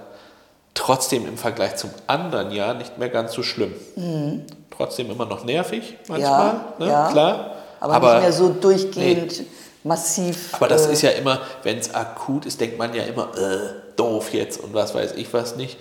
trotzdem 0.73 1.25
im 1.25 1.37
Vergleich 1.37 1.77
zum 1.77 1.91
anderen 2.07 2.51
Jahr 2.51 2.73
nicht 2.73 2.97
mehr 2.97 3.09
ganz 3.09 3.31
so 3.31 3.41
schlimm. 3.41 3.73
Trotzdem 4.69 5.09
immer 5.09 5.25
noch 5.25 5.45
nervig 5.45 5.95
manchmal, 6.09 6.53
Mhm. 6.53 6.59
Ja, 6.79 6.85
ne? 6.85 6.87
ja. 6.87 7.09
klar. 7.09 7.55
aber, 7.79 8.15
nicht 8.15 8.23
mehr 8.23 8.33
so 8.33 8.49
durchgehend 8.49 9.43
massiv. 9.83 10.53
Aber 10.53 10.67
das 10.67 10.87
äh, 10.87 10.93
ist 10.93 11.01
ja 11.01 11.11
immer, 11.11 11.41
wenn 11.63 11.77
es 11.77 11.93
akut 11.93 12.45
ist, 12.45 12.59
denkt 12.61 12.77
man 12.77 12.93
ja 12.93 13.03
immer, 13.03 13.29
äh, 13.37 13.95
doof 13.95 14.33
jetzt 14.33 14.61
und 14.61 14.73
was 14.73 14.93
weiß 14.93 15.13
ich 15.13 15.33
was 15.33 15.55
nicht. 15.55 15.77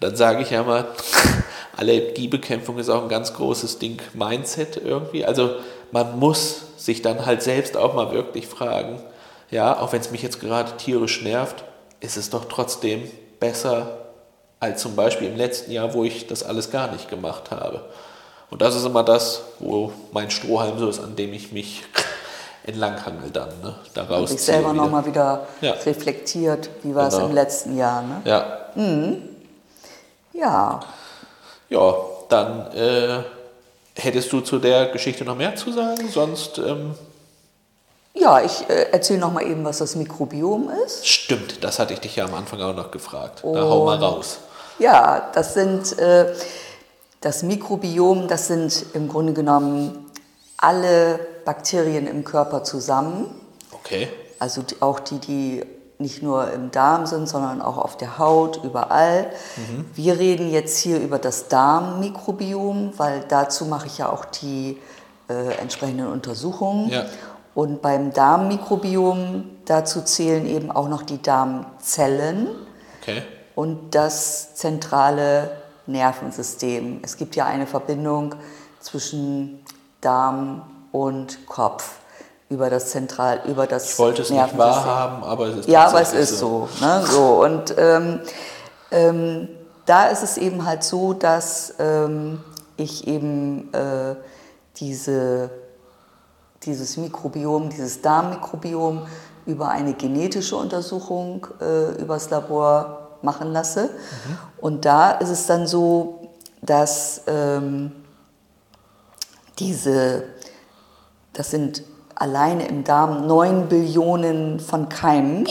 Dann 0.00 0.14
sage 0.16 0.42
ich 0.42 0.50
ja 0.50 0.62
mal, 0.62 0.86
Allergiebekämpfung 1.76 2.78
ist 2.78 2.88
auch 2.88 3.02
ein 3.02 3.08
ganz 3.08 3.34
großes 3.34 3.78
Ding, 3.78 4.00
Mindset 4.14 4.76
irgendwie. 4.76 5.24
Also 5.24 5.56
man 5.90 6.18
muss 6.18 6.62
sich 6.76 7.02
dann 7.02 7.26
halt 7.26 7.42
selbst 7.42 7.76
auch 7.76 7.94
mal 7.94 8.12
wirklich 8.12 8.46
fragen, 8.46 9.00
ja, 9.50 9.78
auch 9.80 9.92
wenn 9.92 10.00
es 10.00 10.10
mich 10.10 10.22
jetzt 10.22 10.40
gerade 10.40 10.76
tierisch 10.76 11.22
nervt, 11.22 11.64
ist 12.00 12.16
es 12.16 12.30
doch 12.30 12.44
trotzdem 12.44 13.10
besser 13.40 13.98
als 14.60 14.82
zum 14.82 14.96
Beispiel 14.96 15.28
im 15.28 15.36
letzten 15.36 15.72
Jahr, 15.72 15.94
wo 15.94 16.04
ich 16.04 16.26
das 16.26 16.42
alles 16.42 16.70
gar 16.70 16.92
nicht 16.92 17.08
gemacht 17.08 17.50
habe. 17.50 17.84
Und 18.50 18.62
das 18.62 18.74
ist 18.74 18.84
immer 18.84 19.04
das, 19.04 19.42
wo 19.58 19.92
mein 20.12 20.30
Strohhalm 20.30 20.78
so 20.78 20.88
ist, 20.88 21.00
an 21.00 21.16
dem 21.16 21.32
ich 21.32 21.52
mich 21.52 21.84
entlanghangel 22.64 23.30
dann, 23.30 23.48
ne? 23.62 23.74
da 23.94 24.02
sich 24.02 24.10
rausziehe 24.10 24.38
selber 24.38 24.72
wieder. 24.72 24.82
nochmal 24.82 25.06
wieder 25.06 25.46
Ja. 25.60 25.72
reflektiert, 25.72 26.68
wie 26.82 26.94
war 26.94 27.08
es 27.08 27.14
Genau. 27.14 27.26
im 27.26 27.34
letzten 27.34 27.76
Jahr. 27.76 28.02
Ne? 28.02 28.20
Ja, 28.24 28.58
Ja, 30.32 30.80
Ja, 31.70 31.94
dann 32.28 32.70
äh, 32.74 33.22
hättest 33.94 34.32
du 34.32 34.40
zu 34.40 34.58
der 34.58 34.86
Geschichte 34.88 35.24
noch 35.24 35.36
mehr 35.36 35.54
zu 35.56 35.72
sagen? 35.72 36.08
Sonst 36.08 36.58
ähm, 36.58 36.94
Ja, 38.14 38.40
ich 38.40 38.68
äh, 38.68 38.90
erzähle 38.92 39.20
noch 39.20 39.32
mal 39.32 39.42
eben, 39.44 39.64
was 39.64 39.78
das 39.78 39.94
Mikrobiom 39.96 40.70
ist. 40.86 41.06
stimmt, 41.06 41.62
das 41.64 41.78
hatte 41.78 41.94
ich 41.94 42.00
dich 42.00 42.16
ja 42.16 42.24
am 42.24 42.34
Anfang 42.34 42.60
auch 42.62 42.74
noch 42.74 42.90
gefragt. 42.90 43.40
Da 43.42 43.62
hau 43.62 43.84
mal 43.84 43.96
raus. 43.98 44.38
Ja, 44.78 45.30
das 45.34 45.54
sind 45.54 45.98
äh, 45.98 46.32
das 47.20 47.42
Mikrobiom, 47.42 48.28
das 48.28 48.46
sind 48.46 48.86
im 48.94 49.08
Grunde 49.08 49.32
genommen 49.32 50.10
alle 50.56 51.18
Bakterien 51.48 52.06
im 52.06 52.24
Körper 52.24 52.62
zusammen. 52.62 53.24
Okay. 53.72 54.10
Also 54.38 54.62
auch 54.80 55.00
die, 55.00 55.18
die 55.18 55.64
nicht 55.96 56.22
nur 56.22 56.52
im 56.52 56.70
Darm 56.70 57.06
sind, 57.06 57.26
sondern 57.26 57.62
auch 57.62 57.78
auf 57.78 57.96
der 57.96 58.18
Haut, 58.18 58.60
überall. 58.62 59.30
Wir 59.94 60.18
reden 60.18 60.50
jetzt 60.50 60.76
hier 60.76 61.00
über 61.00 61.18
das 61.18 61.48
Darmmikrobiom, 61.48 62.92
weil 62.98 63.24
dazu 63.26 63.64
mache 63.64 63.86
ich 63.86 63.96
ja 63.96 64.12
auch 64.12 64.26
die 64.26 64.76
äh, 65.30 65.54
entsprechenden 65.54 66.08
Untersuchungen. 66.08 66.90
Ja. 66.90 67.06
Und 67.54 67.80
beim 67.80 68.12
Darmmikrobiom, 68.12 69.44
dazu 69.64 70.02
zählen 70.02 70.44
eben 70.44 70.70
auch 70.70 70.90
noch 70.90 71.00
die 71.00 71.22
Darmzellen 71.22 72.48
Okay. 73.00 73.22
und 73.54 73.94
das 73.94 74.54
zentrale 74.54 75.50
Nervensystem. 75.86 77.00
Es 77.02 77.16
gibt 77.16 77.36
ja 77.36 77.46
eine 77.46 77.66
Verbindung 77.66 78.34
zwischen 78.80 79.64
Darm 80.02 80.62
und 81.06 81.46
Kopf 81.46 81.96
über 82.48 82.70
das 82.70 82.90
Zentral, 82.90 83.42
über 83.46 83.66
das 83.66 83.92
Ich 83.92 83.98
wollte 83.98 84.22
es 84.22 84.30
nicht 84.30 84.58
wahrhaben, 84.58 85.22
aber 85.22 85.48
es 85.48 85.56
ist 85.58 85.68
ja, 85.68 85.86
aber 85.86 86.00
es 86.00 86.12
ist 86.12 86.38
so. 86.38 86.68
Ne? 86.80 87.04
so. 87.06 87.44
Und 87.44 87.74
ähm, 87.76 88.20
ähm, 88.90 89.48
da 89.84 90.06
ist 90.08 90.22
es 90.22 90.38
eben 90.38 90.64
halt 90.64 90.82
so, 90.82 91.12
dass 91.12 91.74
ähm, 91.78 92.40
ich 92.76 93.06
eben 93.06 93.72
äh, 93.74 94.16
diese, 94.76 95.50
dieses 96.62 96.96
Mikrobiom, 96.96 97.68
dieses 97.68 98.00
Darmmikrobiom 98.00 99.06
über 99.44 99.68
eine 99.68 99.94
genetische 99.94 100.56
Untersuchung 100.56 101.46
äh, 101.60 102.00
übers 102.00 102.30
Labor 102.30 103.08
machen 103.22 103.52
lasse. 103.52 103.90
Und 104.60 104.84
da 104.84 105.10
ist 105.12 105.30
es 105.30 105.46
dann 105.46 105.66
so, 105.66 106.30
dass 106.62 107.22
ähm, 107.26 107.92
diese, 109.58 110.24
das 111.38 111.50
sind 111.50 111.84
alleine 112.16 112.66
im 112.66 112.82
Darm 112.82 113.26
9 113.28 113.68
Billionen 113.68 114.58
von 114.58 114.88
Keimen. 114.88 115.46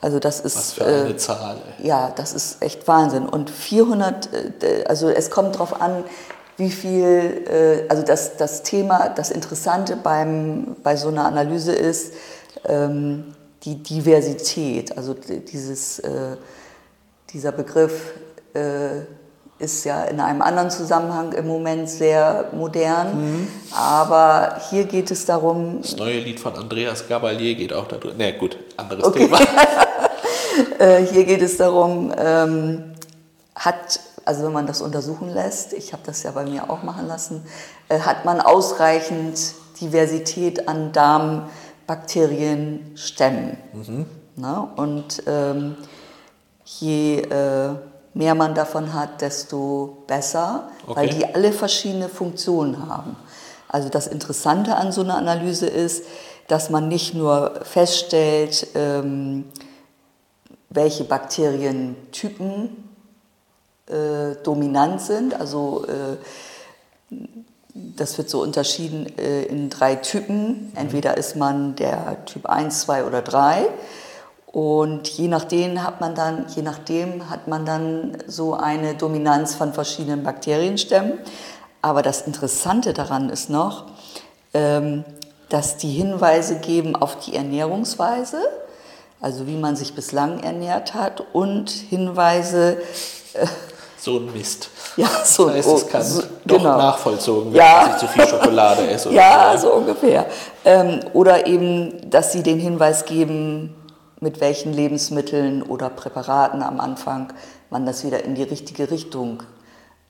Also 0.00 0.18
das 0.18 0.40
ist 0.40 0.56
Was 0.56 0.72
für 0.72 0.84
eine 0.84 1.10
äh, 1.10 1.16
Zahl. 1.16 1.58
ey. 1.78 1.86
ja, 1.86 2.10
das 2.16 2.32
ist 2.32 2.60
echt 2.60 2.88
Wahnsinn. 2.88 3.28
Und 3.28 3.50
400, 3.50 4.28
äh, 4.62 4.84
also 4.86 5.08
es 5.08 5.30
kommt 5.30 5.54
darauf 5.54 5.80
an, 5.80 6.04
wie 6.56 6.70
viel, 6.70 7.44
äh, 7.48 7.88
also 7.88 8.02
das, 8.02 8.36
das 8.36 8.62
Thema, 8.64 9.10
das 9.10 9.30
Interessante 9.30 9.96
beim, 9.96 10.76
bei 10.82 10.96
so 10.96 11.08
einer 11.08 11.24
Analyse 11.24 11.72
ist 11.72 12.14
ähm, 12.64 13.34
die 13.62 13.82
Diversität. 13.82 14.96
Also 14.98 15.14
dieses, 15.14 16.00
äh, 16.00 16.36
dieser 17.32 17.52
Begriff 17.52 18.14
äh, 18.54 19.02
ist 19.60 19.84
ja 19.84 20.02
in 20.04 20.18
einem 20.20 20.40
anderen 20.42 20.70
Zusammenhang 20.70 21.32
im 21.34 21.46
Moment 21.46 21.88
sehr 21.88 22.46
modern. 22.52 23.46
Aber 23.76 24.56
hier 24.70 24.84
geht 24.84 25.10
es 25.10 25.26
darum, 25.26 25.82
Das 25.82 25.96
neue 25.96 26.18
Lied 26.18 26.40
von 26.40 26.56
Andreas 26.56 27.06
Gabalier 27.06 27.54
geht 27.54 27.72
auch 27.72 27.86
da 27.86 27.96
drin. 27.98 28.16
Ne, 28.16 28.32
gut, 28.32 28.56
anderes 28.76 29.04
Okay. 29.04 29.26
Thema. 29.26 29.38
Äh, 30.78 31.06
hier 31.06 31.24
geht 31.24 31.40
es 31.42 31.56
darum, 31.58 32.12
ähm, 32.18 32.92
hat, 33.54 34.00
also 34.24 34.44
wenn 34.44 34.52
man 34.52 34.66
das 34.66 34.82
untersuchen 34.82 35.32
lässt, 35.32 35.72
ich 35.72 35.92
habe 35.92 36.02
das 36.04 36.22
ja 36.22 36.32
bei 36.32 36.44
mir 36.44 36.68
auch 36.70 36.82
machen 36.82 37.06
lassen, 37.06 37.44
äh, 37.88 38.00
hat 38.00 38.24
man 38.24 38.40
ausreichend 38.40 39.38
Diversität 39.80 40.66
an 40.68 40.92
Darmbakterienstämmen. 40.92 43.56
Ne? 44.36 44.68
Und 44.76 45.22
ähm, 45.26 45.76
je 46.64 47.20
äh, 47.20 47.70
mehr 48.14 48.34
man 48.34 48.54
davon 48.54 48.92
hat, 48.92 49.20
desto 49.20 49.98
besser, 50.06 50.68
weil 50.86 51.08
Okay. 51.08 51.18
die 51.18 51.34
alle 51.34 51.52
verschiedene 51.52 52.08
Funktionen 52.08 52.88
haben. 52.88 53.16
Also 53.68 53.88
das 53.88 54.06
Interessante 54.08 54.76
an 54.76 54.90
so 54.92 55.02
einer 55.02 55.16
Analyse 55.16 55.66
ist, 55.66 56.04
dass 56.48 56.70
man 56.70 56.88
nicht 56.88 57.14
nur 57.14 57.60
feststellt, 57.62 58.66
ähm, 58.74 59.44
welche 60.70 61.04
Bakterientypen 61.04 62.90
äh, 63.86 64.34
dominant 64.42 65.00
sind. 65.00 65.34
Also 65.38 65.84
äh, 65.86 66.16
das 67.74 68.18
wird 68.18 68.28
so 68.28 68.42
unterschieden 68.42 69.06
äh, 69.18 69.42
in 69.44 69.70
drei 69.70 69.94
Typen. 69.94 70.72
Entweder 70.74 71.16
ist 71.16 71.36
man 71.36 71.76
der 71.76 72.24
Typ 72.24 72.46
1, 72.46 72.80
2 72.80 73.04
oder 73.04 73.22
3. 73.22 73.68
Und 74.52 75.08
je 75.08 75.28
nachdem 75.28 75.82
hat 75.82 76.00
man 76.00 76.14
dann, 76.16 76.46
je 76.56 76.62
nachdem 76.62 77.30
hat 77.30 77.46
man 77.46 77.64
dann 77.64 78.16
so 78.26 78.54
eine 78.54 78.94
Dominanz 78.94 79.54
von 79.54 79.72
verschiedenen 79.72 80.24
Bakterienstämmen. 80.24 81.18
Aber 81.82 82.02
das 82.02 82.22
Interessante 82.22 82.92
daran 82.92 83.30
ist 83.30 83.48
noch, 83.48 83.84
ähm, 84.52 85.04
dass 85.48 85.76
die 85.76 85.90
Hinweise 85.92 86.56
geben 86.58 86.96
auf 86.96 87.16
die 87.20 87.36
Ernährungsweise, 87.36 88.38
also 89.20 89.46
wie 89.46 89.56
man 89.56 89.76
sich 89.76 89.94
bislang 89.94 90.40
ernährt 90.42 90.94
hat, 90.94 91.22
und 91.32 91.70
Hinweise, 91.70 92.78
So 93.98 94.16
ein 94.18 94.32
Mist. 94.32 94.68
ja, 94.96 95.06
so, 95.24 95.46
Das 95.46 95.56
heißt, 95.58 95.68
es 95.68 95.88
kann 95.88 96.02
so- 96.02 96.22
doch 96.44 96.56
genau. 96.58 96.76
nachvollzogen 96.76 97.52
werden, 97.52 97.56
Ja. 97.56 97.84
dass 97.86 98.02
ich 98.02 98.08
zu 98.08 98.08
viel 98.08 98.26
Schokolade 98.26 98.88
esse. 98.90 99.08
oder 99.10 99.16
Ja, 99.16 99.56
so. 99.56 99.68
so 99.68 99.74
ungefähr. 99.74 100.26
Ähm, 100.64 101.00
oder 101.12 101.46
eben, 101.46 102.10
dass 102.10 102.32
sie 102.32 102.42
den 102.42 102.58
Hinweis 102.58 103.04
geben, 103.04 103.76
mit 104.20 104.40
welchen 104.40 104.72
Lebensmitteln 104.72 105.62
oder 105.62 105.88
Präparaten 105.88 106.62
am 106.62 106.78
Anfang 106.78 107.32
man 107.70 107.86
das 107.86 108.04
wieder 108.04 108.24
in 108.24 108.34
die 108.34 108.42
richtige 108.42 108.90
Richtung 108.90 109.42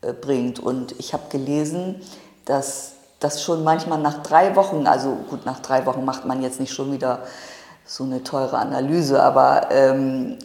äh, 0.02 0.12
bringt. 0.12 0.58
Und 0.58 0.98
ich 0.98 1.12
habe 1.12 1.24
gelesen, 1.28 2.00
dass 2.44 2.92
das 3.20 3.42
schon 3.42 3.64
manchmal 3.64 3.98
nach 3.98 4.22
drei 4.22 4.56
Wochen, 4.56 4.86
also 4.86 5.10
gut, 5.28 5.46
nach 5.46 5.60
drei 5.60 5.86
Wochen 5.86 6.04
macht 6.04 6.24
man 6.24 6.42
jetzt 6.42 6.58
nicht 6.58 6.72
schon 6.72 6.90
wieder 6.92 7.20
so 7.84 8.04
eine 8.04 8.22
teure 8.24 8.58
Analyse, 8.58 9.22
aber 9.22 9.70
ähm, 9.70 10.38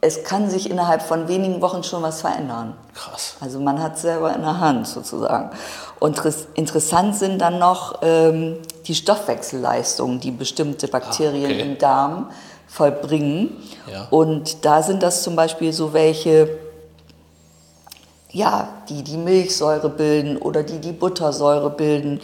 es 0.00 0.22
kann 0.22 0.48
sich 0.48 0.70
innerhalb 0.70 1.02
von 1.02 1.26
wenigen 1.26 1.60
Wochen 1.60 1.82
schon 1.82 2.02
was 2.04 2.20
verändern. 2.20 2.76
Krass. 2.94 3.34
Also 3.40 3.58
man 3.58 3.82
hat 3.82 3.98
selber 3.98 4.32
in 4.32 4.42
der 4.42 4.60
Hand 4.60 4.86
sozusagen. 4.86 5.50
Und 5.98 6.24
res- 6.24 6.46
interessant 6.54 7.16
sind 7.16 7.40
dann 7.40 7.58
noch 7.58 7.98
ähm, 8.02 8.58
die 8.88 8.94
Stoffwechselleistungen, 8.94 10.18
die 10.18 10.30
bestimmte 10.30 10.88
Bakterien 10.88 11.52
okay. 11.52 11.60
im 11.60 11.78
Darm 11.78 12.30
vollbringen. 12.66 13.50
Ja. 13.90 14.08
Und 14.10 14.64
da 14.64 14.82
sind 14.82 15.02
das 15.02 15.22
zum 15.22 15.36
Beispiel 15.36 15.72
so 15.72 15.92
welche, 15.92 16.48
ja, 18.30 18.68
die 18.88 19.02
die 19.02 19.18
Milchsäure 19.18 19.90
bilden 19.90 20.38
oder 20.38 20.62
die 20.62 20.78
die 20.78 20.92
Buttersäure 20.92 21.70
bilden 21.70 22.20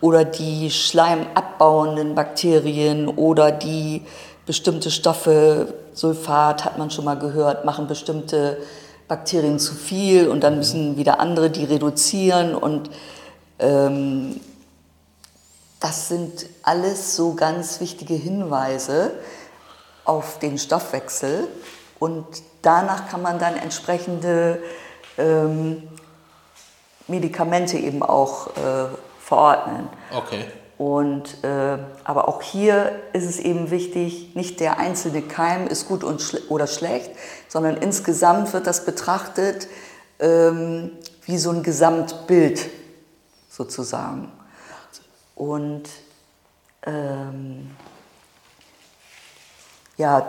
oder 0.00 0.24
die 0.24 0.70
schleimabbauenden 0.70 2.14
Bakterien 2.14 3.08
oder 3.08 3.50
die 3.50 4.02
bestimmte 4.46 4.90
Stoffe, 4.90 5.74
Sulfat 5.94 6.64
hat 6.64 6.78
man 6.78 6.90
schon 6.90 7.04
mal 7.04 7.18
gehört, 7.18 7.64
machen 7.64 7.86
bestimmte 7.86 8.58
Bakterien 9.08 9.58
zu 9.58 9.74
viel 9.74 10.28
und 10.28 10.42
dann 10.42 10.58
müssen 10.58 10.96
wieder 10.96 11.20
andere 11.20 11.50
die 11.50 11.64
reduzieren 11.64 12.54
und 12.54 12.90
ähm, 13.58 14.40
das 15.84 16.08
sind 16.08 16.46
alles 16.62 17.14
so 17.14 17.34
ganz 17.34 17.78
wichtige 17.78 18.14
Hinweise 18.14 19.12
auf 20.06 20.38
den 20.38 20.56
Stoffwechsel 20.56 21.46
und 21.98 22.24
danach 22.62 23.10
kann 23.10 23.20
man 23.20 23.38
dann 23.38 23.54
entsprechende 23.54 24.62
ähm, 25.18 25.82
Medikamente 27.06 27.76
eben 27.76 28.02
auch 28.02 28.46
äh, 28.56 28.86
verordnen. 29.20 29.90
Okay. 30.16 30.46
Und, 30.78 31.44
äh, 31.44 31.76
aber 32.02 32.28
auch 32.28 32.40
hier 32.40 33.02
ist 33.12 33.26
es 33.26 33.38
eben 33.38 33.70
wichtig, 33.70 34.34
nicht 34.34 34.60
der 34.60 34.78
einzelne 34.78 35.20
Keim 35.20 35.66
ist 35.66 35.86
gut 35.86 36.02
und 36.02 36.22
schle 36.22 36.40
oder 36.48 36.66
schlecht, 36.66 37.10
sondern 37.46 37.76
insgesamt 37.76 38.54
wird 38.54 38.66
das 38.66 38.86
betrachtet 38.86 39.68
ähm, 40.18 40.92
wie 41.26 41.36
so 41.36 41.50
ein 41.50 41.62
Gesamtbild 41.62 42.70
sozusagen. 43.50 44.32
Und 45.34 45.84
ähm, 46.86 47.74
ja, 49.96 50.26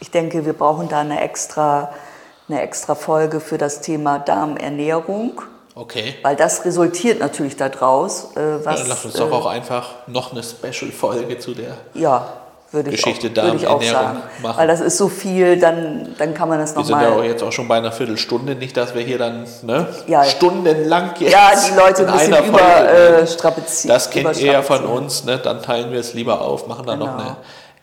ich 0.00 0.10
denke, 0.10 0.44
wir 0.46 0.52
brauchen 0.54 0.88
da 0.88 1.00
eine 1.00 1.20
extra, 1.20 1.92
eine 2.48 2.62
extra 2.62 2.94
Folge 2.94 3.40
für 3.40 3.58
das 3.58 3.80
Thema 3.80 4.18
Darmernährung, 4.18 5.42
Okay. 5.74 6.16
weil 6.22 6.36
das 6.36 6.64
resultiert 6.64 7.20
natürlich 7.20 7.56
daraus, 7.56 8.34
äh, 8.36 8.40
Ja, 8.40 8.64
was 8.64 8.80
dann 8.80 8.88
lass 8.88 9.04
uns 9.04 9.14
äh, 9.14 9.18
doch 9.18 9.32
auch 9.32 9.46
einfach 9.46 10.06
noch 10.06 10.32
eine 10.32 10.42
Special-Folge 10.42 11.38
zu 11.38 11.54
der 11.54 11.76
ja, 11.94 12.32
würde 12.72 12.90
ich 12.90 13.02
Geschichte 13.02 13.28
auch, 13.40 13.44
würde 13.46 13.56
ich 13.56 13.66
auch 13.66 13.82
sagen. 13.82 14.18
machen. 14.42 14.58
Weil 14.58 14.68
das 14.68 14.80
ist 14.80 14.96
so 14.96 15.08
viel, 15.08 15.58
dann, 15.58 16.14
dann 16.18 16.34
kann 16.34 16.48
man 16.48 16.58
das 16.60 16.76
Wir 16.76 16.84
sind 16.84 17.00
ja 17.00 17.06
auch 17.06 17.10
nochmal. 17.10 17.26
jetzt 17.26 17.42
auch 17.42 17.50
schon 17.52 17.66
bei 17.68 17.76
einer 17.78 17.90
Viertelstunde, 17.92 18.54
nicht, 18.54 18.76
dass 18.76 18.94
wir 18.94 19.02
hier 19.02 19.18
dann 19.18 19.44
ne, 19.62 19.88
Ja. 20.06 20.24
stundenlang 20.24 21.12
jetzt 21.18 21.32
Ja, 21.32 21.50
die 21.68 21.74
Leute 21.76 22.02
in 22.02 22.08
ein 22.08 22.12
bisschen 22.18 22.34
einer 22.34 22.46
über, 22.46 22.58
Folge- 22.58 22.88
äh, 23.22 23.26
strapazieren. 23.26 23.94
Das 23.94 24.10
kennt 24.10 24.36
ihr 24.40 24.52
ja 24.52 24.62
von 24.62 24.76
überstrapazieren. 24.84 25.04
uns, 25.04 25.24
ne? 25.24 25.38
dann 25.38 25.62
teilen 25.62 25.90
wir 25.92 25.98
es 26.00 26.14
lieber 26.14 26.40
auf, 26.42 26.66
machen 26.68 26.86
da 26.86 26.96
noch 26.96 27.06
Genau. 27.16 27.18
eine 27.28 27.36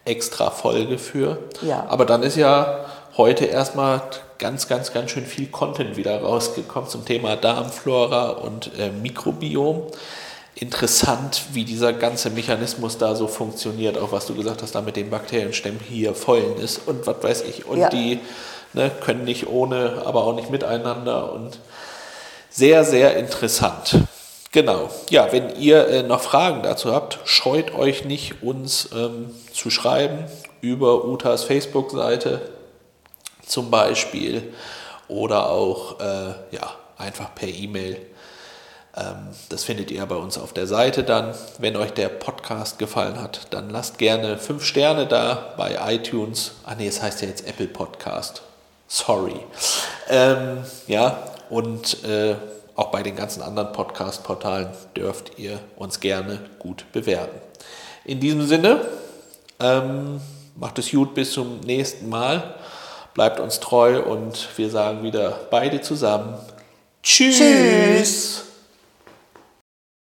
extra 0.06 0.50
Folge 0.52 0.98
für. 0.98 1.38
Ja. 1.62 1.86
Aber 1.90 2.06
dann 2.06 2.24
ist 2.24 2.38
ja 2.38 2.86
heute 3.18 3.44
erstmal 3.46 4.02
ganz, 4.40 4.68
ganz, 4.70 4.94
ganz 4.94 5.12
schön 5.12 5.26
viel 5.26 5.48
Content 5.48 5.98
wieder 5.98 6.22
rausgekommen 6.22 6.88
zum 6.90 7.04
Thema 7.04 7.36
Darmflora 7.36 8.30
und 8.30 8.68
äh, 8.80 8.90
Mikrobiom. 8.90 9.82
Interessant, 10.60 11.44
wie 11.54 11.66
dieser 11.66 11.94
ganze 11.94 12.32
Mechanismus 12.32 12.98
da 12.98 13.14
so 13.14 13.28
funktioniert, 13.28 13.96
auch 13.96 14.12
was 14.12 14.26
du 14.26 14.34
gesagt 14.34 14.64
hast, 14.64 14.74
da 14.74 14.82
mit 14.82 14.96
den 14.96 15.12
Bakterienstämmen 15.12 15.80
hier 15.88 16.16
vollen 16.16 16.58
ist 16.58 16.88
und 16.88 17.06
was 17.06 17.22
weiß 17.22 17.42
ich. 17.44 17.68
Und 17.68 17.78
Ja. 17.78 17.90
die 17.90 18.20
ne, 18.74 18.90
können 18.90 19.24
nicht 19.24 19.48
ohne, 19.48 20.02
aber 20.04 20.24
auch 20.24 20.34
nicht 20.34 20.50
miteinander 20.50 21.32
und 21.32 21.60
sehr, 22.50 22.84
sehr 22.84 23.18
interessant. 23.18 23.98
Genau. 24.52 24.90
Ja, 25.12 25.32
wenn 25.32 25.56
ihr 25.60 25.88
äh, 25.90 26.02
noch 26.02 26.22
Fragen 26.22 26.64
dazu 26.64 26.92
habt, 26.92 27.20
scheut 27.26 27.76
euch 27.76 28.06
nicht, 28.06 28.42
uns 28.42 28.90
ähm, 28.96 29.30
zu 29.54 29.70
schreiben 29.70 30.26
über 30.62 31.06
Utas 31.06 31.44
Facebook-Seite 31.44 32.42
zum 33.46 33.70
Beispiel 33.70 34.54
oder 35.08 35.52
auch 35.52 36.00
äh, 36.00 36.34
ja, 36.50 36.74
einfach 36.98 37.36
per 37.36 37.48
E-Mail. 37.48 37.98
Ähm, 38.98 39.28
das 39.50 39.64
findet 39.64 39.92
ihr 39.92 40.06
bei 40.06 40.16
uns 40.16 40.38
auf 40.38 40.54
der 40.54 40.68
Seite 40.68 41.04
dann. 41.04 41.36
Wenn 41.60 41.76
euch 41.76 41.92
der 41.92 42.10
Podcast 42.10 42.80
gefallen 42.80 43.22
hat, 43.22 43.48
dann 43.52 43.70
lasst 43.70 43.98
gerne 43.98 44.38
fünf 44.38 44.64
Sterne 44.66 45.06
da 45.06 45.54
bei 45.56 45.78
iTunes. 45.94 46.54
Ah 46.66 46.76
nee, 46.76 46.88
es 46.88 47.02
heißt 47.02 47.22
ja 47.22 47.28
jetzt 47.28 47.48
Apple 47.48 47.68
Podcast. 47.68 48.42
Sorry. 48.88 49.40
Ähm, 50.10 50.64
ja, 50.88 51.20
und 51.50 52.04
äh, 52.06 52.36
auch 52.76 52.88
bei 52.88 53.04
den 53.04 53.16
ganzen 53.16 53.42
anderen 53.42 53.72
Podcast-Portalen 53.72 54.70
dürft 54.96 55.38
ihr 55.38 55.60
uns 55.76 56.00
gerne 56.00 56.40
gut 56.60 56.86
bewerten. 56.92 57.38
In 58.06 58.20
diesem 58.20 58.46
Sinne, 58.48 58.82
ähm, 59.60 60.22
macht 60.56 60.80
es 60.80 60.92
gut 60.92 61.14
bis 61.14 61.34
zum 61.34 61.60
nächsten 61.62 62.08
Mal. 62.10 62.56
Bleibt 63.14 63.40
uns 63.40 63.60
treu 63.60 64.02
und 64.02 64.48
wir 64.58 64.70
sagen 64.70 65.04
wieder 65.04 65.40
beide 65.50 65.82
zusammen. 65.82 66.38
Tschüss. 67.04 67.38
Tschüss. 67.38 68.47